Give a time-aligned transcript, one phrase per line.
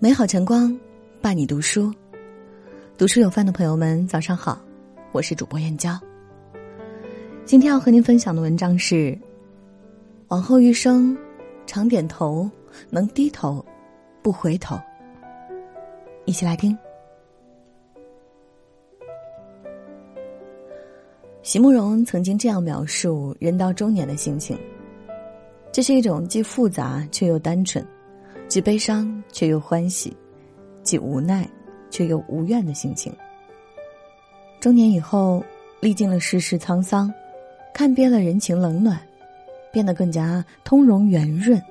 [0.00, 0.78] 美好晨光，
[1.20, 1.92] 伴你读书。
[2.96, 4.56] 读书有饭的朋友们，早上好，
[5.10, 5.98] 我是主播燕娇。
[7.44, 9.18] 今天要和您分享的文章是：
[10.28, 11.18] 往后余生，
[11.66, 12.48] 常点头，
[12.90, 13.64] 能低头，
[14.22, 14.78] 不回头。
[16.26, 16.78] 一起来听。
[21.42, 24.56] 席慕容曾经这样描述人到中年的心情：
[25.72, 27.84] 这是一种既复杂却又单纯。
[28.48, 30.16] 既悲伤却又欢喜，
[30.82, 31.46] 既无奈
[31.90, 33.12] 却又无怨的心情。
[34.58, 35.44] 中年以后，
[35.80, 37.12] 历尽了世事沧桑，
[37.74, 38.98] 看遍了人情冷暖，
[39.70, 41.62] 变得更加通融圆润。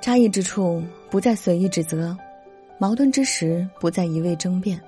[0.00, 2.16] 差异之处不再随意指责，
[2.78, 4.80] 矛盾之时不再一味争辩，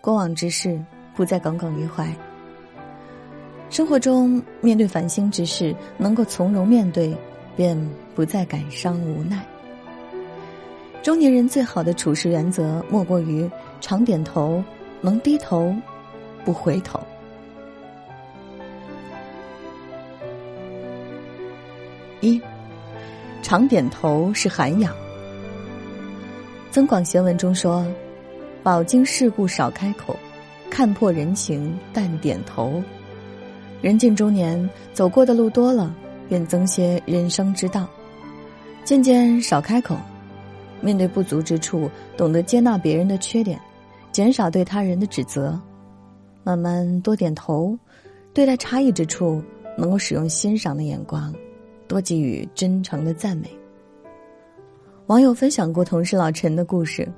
[0.00, 0.82] 过往之事
[1.14, 2.12] 不再耿耿于怀。
[3.70, 7.16] 生活中面对烦心之事，能够从容面对。
[7.56, 7.74] 便
[8.16, 9.46] 不再感伤无奈。
[11.02, 13.48] 中年人最好的处事原则，莫过于
[13.80, 14.64] 常点头，
[15.02, 15.72] 能低头，
[16.42, 16.98] 不回头。
[22.22, 22.40] 一，
[23.42, 24.92] 常点头是涵养。
[26.70, 27.86] 《增广贤文》中说
[28.64, 30.16] ：“饱经世故少开口，
[30.70, 32.82] 看破人情淡点头。”
[33.82, 35.94] 人近中年，走过的路多了。
[36.28, 37.88] 便增些人生之道，
[38.86, 39.96] 渐渐少开口，
[40.80, 43.60] 面对不足之处，懂得接纳别人的缺点，
[44.12, 45.60] 减少对他人的指责，
[46.44, 47.76] 慢慢多点头，
[48.32, 49.42] 对待差异之处，
[49.76, 51.34] 能够使用欣赏的眼光，
[51.88, 53.50] 多给予真诚的赞美。
[55.06, 57.08] 网友分享过同事老陈的故事，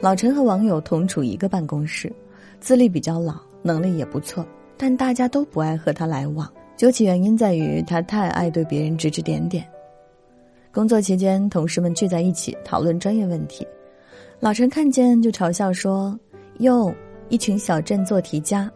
[0.00, 2.10] 老陈和网友同处一个办公室，
[2.58, 4.46] 资历比较老，能力也不错，
[4.78, 6.50] 但大家都不爱和他来往。
[6.74, 9.62] 究其原因，在于他太爱对别人指指点点。
[10.76, 13.66] 工作期间，同事们聚在一起讨论专业问题，
[14.40, 16.14] 老陈看见就嘲笑说
[16.60, 16.94] ：“哟，
[17.30, 18.70] 一群小镇做题家。”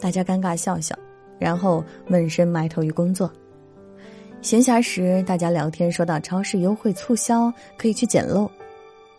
[0.00, 0.98] 大家尴尬笑笑，
[1.38, 3.30] 然后闷声埋头于工作。
[4.42, 8.50] 闲暇时，大家聊天说到超市优惠促销，可以去捡漏。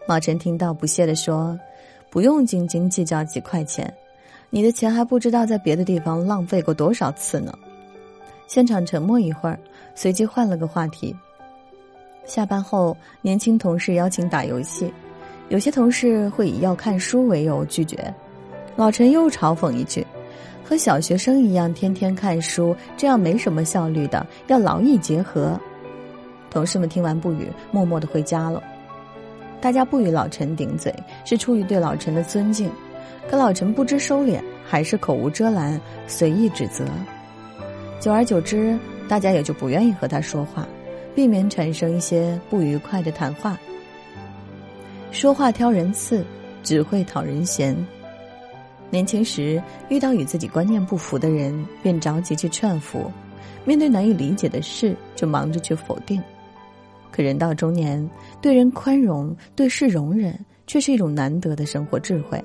[0.05, 1.57] 老陈听到不屑地说
[2.11, 3.91] ：“不用斤斤计较几块钱，
[4.49, 7.57] 你的钱还不知道在别的地方浪费过多少次呢。”
[8.45, 9.57] 现场沉默一会儿，
[9.95, 11.15] 随即换了个话题。
[12.27, 14.93] 下班后，年轻同事邀请打游戏，
[15.47, 18.13] 有些同事会以要看书为由拒绝。
[18.75, 20.05] 老陈又嘲讽一句
[20.61, 25.57] ：“和小学生一样，天天看书，这样没什么效率的，要劳逸结合。”
[26.51, 28.61] 同事们听完不语，默默的回家了。
[29.61, 30.93] 大家不与老陈顶嘴，
[31.23, 32.69] 是出于对老陈的尊敬，
[33.29, 36.83] 可老陈不知收敛，还是口无遮拦，随意指责。
[38.01, 38.77] 久而久之，
[39.07, 40.67] 大家也就不愿意和他说话，
[41.17, 43.57] 避免产生一些不愉快的谈话。
[45.09, 46.23] 说话挑人刺，
[46.61, 47.75] 只会讨人嫌。
[48.91, 53.11] 年轻时遇到与自己观念不符的人，便着急去劝服；
[53.65, 56.21] 面对难以理解的事，就忙着去否定。
[57.11, 58.07] 可人到中年，
[58.39, 62.39] 对人宽容，对事容忍，却是一种难得的生活智慧。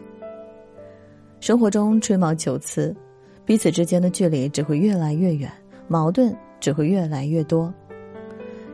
[1.40, 2.96] 生活中吹毛求疵。
[3.44, 5.52] 彼此之间的距离只会越来越远，
[5.88, 7.70] 矛盾只会越来越多。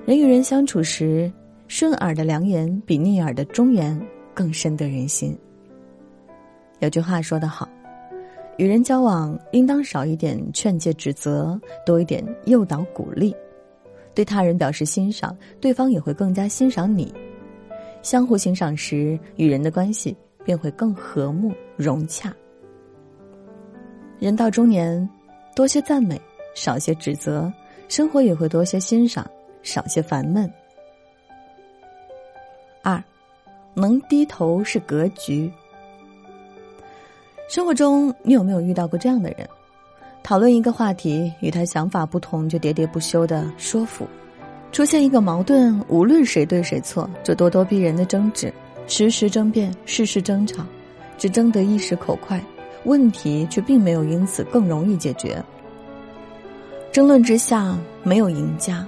[0.08, 1.30] 人与人相处时，
[1.66, 4.00] 顺耳的良言比逆耳的忠言
[4.32, 5.38] 更深得人心。
[6.78, 7.68] 有句话说得好
[8.56, 13.36] ：“与人交往，应当少一点劝诫指责，多一点诱导鼓励。
[14.14, 17.12] 对他人表示欣赏，对方也会更加欣赏你。
[18.00, 22.34] 相互欣赏时，与人的关系便会更和睦融洽。”
[24.18, 25.06] 人到中年，
[25.54, 26.18] 多些赞美，
[26.54, 27.52] 少些指责，
[27.90, 29.30] 生活也会多些欣赏，
[29.68, 30.50] 少些烦闷。
[32.82, 33.02] 二，
[33.74, 35.50] 能低头是格局。
[37.50, 39.46] 生活中，你有没有遇到过这样的人？
[40.22, 44.06] 讨论一个话题，与他想法不同，就喋喋不休的说服；
[44.72, 48.52] 出现一个矛盾，无论谁对谁错，就咄咄逼人的争执，
[48.86, 50.64] 时时争辩，事事争吵，
[51.18, 52.40] 只争得一时口快。
[52.84, 55.42] 问题却并没有因此更容易解决。
[56.90, 58.86] 争论之下没有赢家，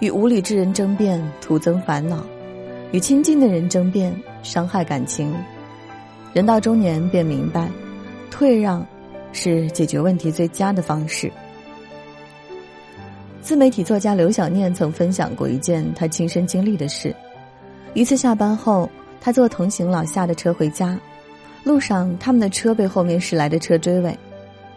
[0.00, 2.24] 与无理之人争辩徒增烦恼，
[2.92, 5.34] 与亲近的人争辩伤害感情。
[6.32, 7.68] 人到中年便明白，
[8.30, 8.86] 退让
[9.32, 11.30] 是解决问题最佳的方式。
[13.40, 17.14] 自媒体作家刘小念曾分享过一件他亲身经历的事：
[17.94, 18.88] 一次下班后，
[19.20, 20.98] 他坐同行老夏的车回家。
[21.64, 24.16] 路上，他们的车被后面驶来的车追尾，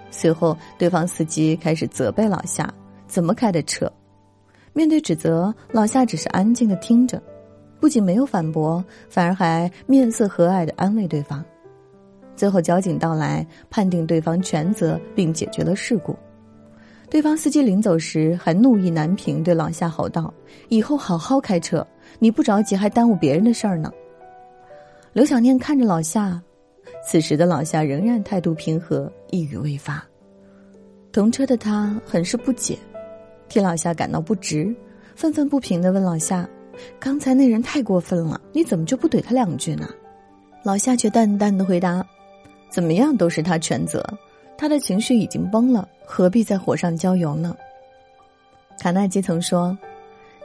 [0.10, 2.68] 随后对方司机开始责备老夏
[3.08, 3.92] 怎么开的车。
[4.74, 7.22] 面对指责，老夏只是安静的听着，
[7.80, 11.44] 不仅没有反驳，反而还面色和蔼的安慰对方。
[12.36, 16.16] 最后交警到来，判定对方全责，并解决了事故。
[17.10, 20.34] 对方司机临走时还怒意难平，对老夏吼道
[20.70, 21.86] ：“以后好好开车，
[22.20, 23.92] 你不着急还耽误别人的事儿呢。”
[25.12, 26.42] 刘小念看着老夏，
[27.06, 30.02] 此时的老夏仍然态度平和，一语未发。
[31.12, 32.78] 同车的他很是不解，
[33.52, 34.74] 替老夏感到不值，
[35.14, 36.48] 愤愤不平的问老夏
[36.98, 39.90] ：“刚才那人太过分了，你怎么就不怼他两句呢？”
[40.64, 42.02] 老夏却淡淡的回答
[42.72, 44.02] ：“怎么样都是他全责，
[44.58, 47.54] 他的情绪已经崩了，何必在火上浇油呢？”
[48.80, 49.78] 卡耐基曾说：“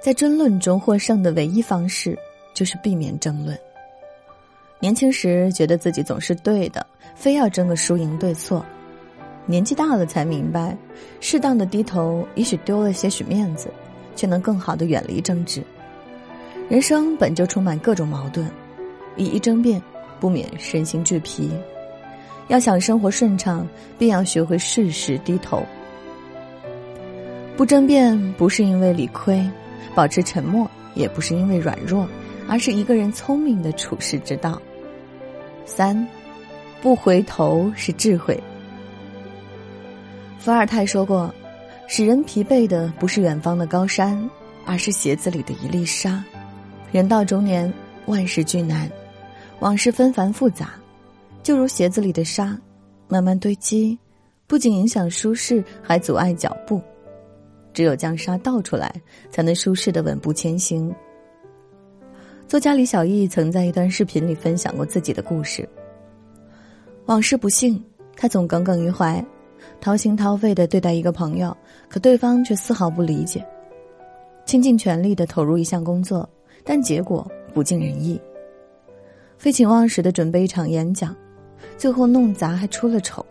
[0.02, 2.18] 在争论中获胜的唯一方式，
[2.54, 3.56] 就是避免争论。”
[4.82, 8.66] 年轻时觉得自己总是对的，非要争个输赢对错。
[9.46, 10.76] 年纪大了才明白，
[11.20, 13.70] 适当的低头，也许丢了些许面子，
[14.16, 15.62] 却能更好的远离争执。
[16.68, 18.50] 人生本就充满各种矛盾，
[19.16, 19.80] 一一争辩，
[20.18, 21.48] 不免身心俱疲。
[22.48, 23.66] 要想生活顺畅，
[23.96, 25.62] 便要学会适时低头。
[27.56, 29.48] 不争辩不是因为理亏，
[29.94, 32.06] 保持沉默也不是因为软弱，
[32.48, 34.60] 而是一个人聪明的处世之道。
[35.64, 36.06] 三，
[36.82, 38.38] 不回头是智慧。
[40.38, 41.32] 伏尔泰说过
[41.88, 44.18] ：“使人疲惫的不是远方的高山，
[44.64, 46.24] 而是鞋子里的一粒沙。”
[46.92, 47.72] 人到中年，
[48.06, 48.88] 万事俱难，
[49.58, 50.70] 往事纷繁复杂，
[51.42, 52.56] 就如鞋子里的沙，
[53.08, 53.98] 慢慢堆积，
[54.46, 56.80] 不仅影响舒适，还阻碍脚步。
[57.72, 58.94] 只有将沙倒出来，
[59.30, 60.94] 才能舒适的稳步前行。
[62.46, 65.68] 作家李小艺曾在一段视频里分享过自己的故事。
[67.06, 67.82] 往事不幸，
[68.16, 69.22] 他总耿耿于怀。
[69.86, 71.56] 掏心掏肺的对待一个朋友，
[71.88, 73.46] 可对方却丝毫不理解。
[74.44, 76.28] 倾尽全力的投入一项工作，
[76.64, 77.24] 但结果
[77.54, 78.20] 不尽人意。
[79.38, 81.14] 废寝忘食的准备一场演讲，
[81.78, 83.24] 最后弄砸还出了丑。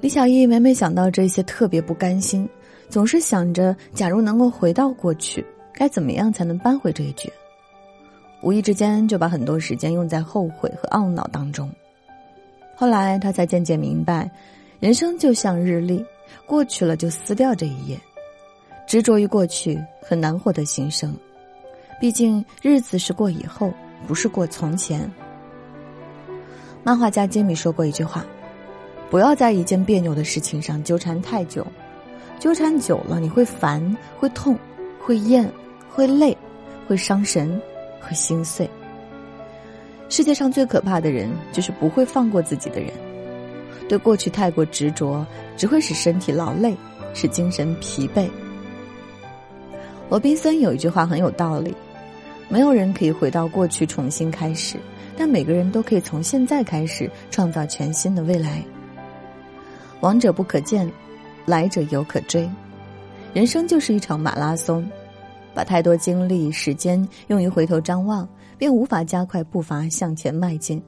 [0.00, 2.48] 李小艺每每想到这些，特别不甘心，
[2.88, 7.32] 总是想着，假如能够回到过去，该怎么样才能扳回这一局？
[8.42, 11.70] 无意之间就把很多时间用在后悔和懊恼当中。
[12.74, 14.28] 后来他才渐渐明白。
[14.82, 16.04] 人生就像日历，
[16.44, 17.96] 过去了就撕掉这一页。
[18.84, 21.16] 执着于过去，很难获得新生。
[22.00, 23.72] 毕竟日子是过以后，
[24.08, 25.08] 不是过从前。
[26.82, 28.26] 漫画家杰米说过一句话
[29.08, 31.64] ：“不要在一件别扭的事情上纠缠太久，
[32.40, 34.58] 纠缠久了你会烦，会痛，
[34.98, 35.48] 会厌，
[35.88, 36.36] 会累，
[36.88, 37.62] 会伤神，
[38.00, 38.68] 会心碎。
[40.08, 42.92] 世界上最可怕的人，就是不会放过自己的人。”
[43.92, 45.22] 对过去太过执着，
[45.54, 46.74] 只会使身体劳累，
[47.12, 48.26] 使精神疲惫。
[50.08, 51.74] 罗宾森有一句话很有道理：
[52.48, 54.78] 没有人可以回到过去重新开始，
[55.14, 58.64] 但每个人都可以从现在开始创造全新的未来。
[60.00, 60.90] 往者不可见，
[61.44, 62.48] 来者犹可追。
[63.34, 64.90] 人生就是一场马拉松，
[65.52, 70.82] 把太多精力、时间用于回头张望，便无法加快步伐向前迈进。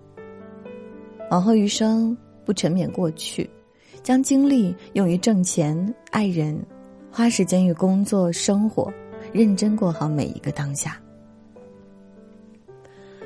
[1.30, 2.16] 往后余生。
[2.44, 3.48] 不沉湎过去，
[4.02, 6.58] 将精力用于挣钱、爱人，
[7.10, 8.92] 花时间于工作、生活，
[9.32, 11.00] 认真过好每一个当下。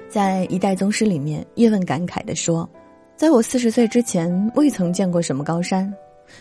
[0.08, 2.68] 在《一代宗师》里面，叶问感慨的说
[3.14, 5.92] ：“在我四十岁之前，未曾见过什么高山，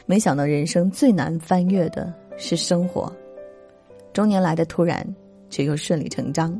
[0.06, 3.12] 没想到人生最难翻越的是生活。
[4.14, 5.06] 中年来的突然，
[5.50, 6.60] 却又顺理成章。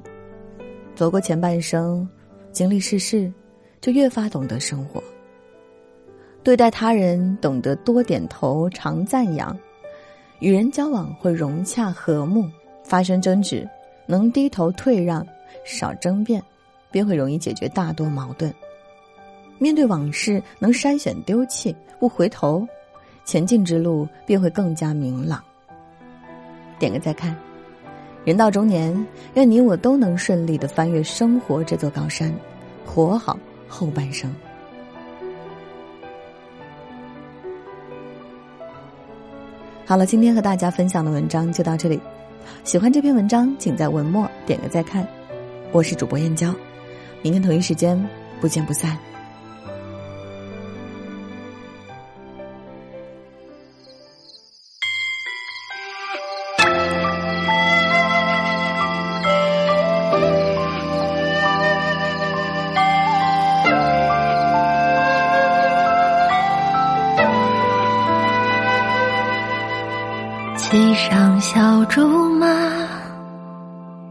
[0.96, 2.08] 走过前半生，
[2.52, 3.32] 经历世事，
[3.80, 5.02] 就越发懂得生活。”
[6.48, 9.54] 对待他人，懂得多点头，常赞扬；
[10.40, 12.50] 与人交往会融洽和睦，
[12.86, 13.68] 发生争执
[14.06, 15.28] 能低头退让，
[15.66, 16.42] 少争辩，
[16.90, 18.50] 便会容易解决大多矛盾。
[19.58, 22.66] 面对往事能筛选丢弃，不回头，
[23.26, 25.44] 前进之路便会更加明朗。
[26.80, 27.36] 点个再看，
[28.24, 32.34] 人到中年，愿你我都能顺利的翻越生活这座高山，
[32.86, 33.38] 活好
[33.68, 34.34] 后半生。
[39.88, 41.98] 好了，今天和大家分享的文章就到这里。
[42.66, 45.08] 喜欢这篇文章，请在文末点个再看。
[45.72, 46.54] 我是主播燕娇，
[47.22, 47.98] 明天同一时间
[48.42, 48.98] 不见不散。
[71.50, 72.46] 小竹马，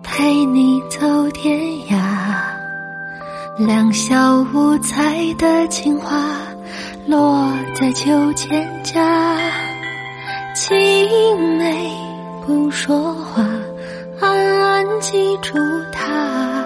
[0.02, 1.54] 陪你走天
[1.90, 1.98] 涯。
[3.58, 6.16] 两小无猜的情话，
[7.06, 9.36] 落在秋千家。
[10.54, 10.78] 青
[11.58, 11.94] 梅
[12.46, 13.44] 不说话，
[14.18, 15.58] 暗暗记住
[15.92, 16.64] 他。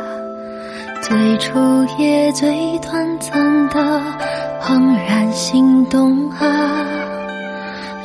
[1.03, 1.59] 最初
[1.99, 4.01] 也最短暂的
[4.63, 6.87] 怦然心动啊，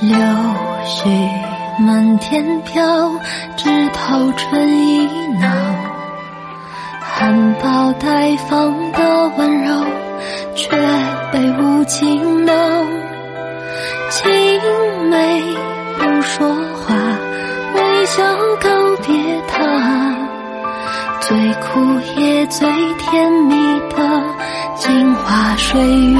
[0.02, 0.18] 柳
[0.88, 1.45] 絮
[1.77, 3.12] 满天飘，
[3.58, 5.08] 枝头春意
[5.39, 5.50] 闹。
[7.01, 9.84] 含苞待放的温柔，
[10.55, 10.70] 却
[11.32, 12.53] 被无情恼。
[14.10, 14.32] 青
[15.10, 15.41] 梅
[15.98, 16.96] 不说话，
[17.75, 18.24] 微笑
[18.62, 18.70] 告
[19.05, 20.15] 别他。
[21.22, 23.55] 最苦也最甜蜜
[23.89, 24.24] 的
[24.75, 26.15] 镜花水月